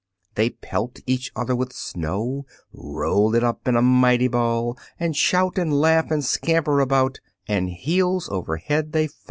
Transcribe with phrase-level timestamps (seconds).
[0.33, 5.59] They pelt each other with snow, Roll it up in a mighty ball, And shout
[5.59, 9.19] and laugh and scamper about, And heels over head they fall.